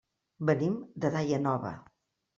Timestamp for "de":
1.05-1.13